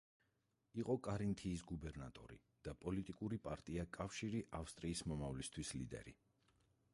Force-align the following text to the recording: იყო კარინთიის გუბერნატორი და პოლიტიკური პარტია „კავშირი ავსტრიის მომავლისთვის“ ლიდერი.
იყო 0.83 0.93
კარინთიის 1.07 1.61
გუბერნატორი 1.71 2.39
და 2.67 2.73
პოლიტიკური 2.85 3.39
პარტია 3.45 3.85
„კავშირი 3.99 4.41
ავსტრიის 4.63 5.05
მომავლისთვის“ 5.13 5.75
ლიდერი. 5.83 6.17